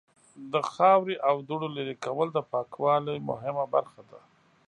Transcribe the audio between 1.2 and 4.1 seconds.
او دوړو لرې کول د پاکوالی مهمه برخه